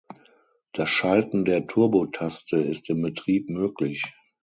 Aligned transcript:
Das 0.73 0.89
Schalten 0.89 1.45
der 1.45 1.67
Turbo-Taste 1.67 2.57
ist 2.57 2.89
im 2.89 3.03
Betrieb 3.03 3.51
möglich. 3.51 4.01